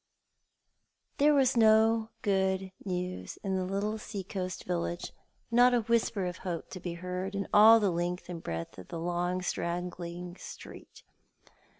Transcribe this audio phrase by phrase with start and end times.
[1.19, 5.13] There was no good news in the little sea coast village,
[5.51, 8.87] not a whisper of hope to be heard in all the length and breadth of
[8.87, 10.85] the long, straggling streer.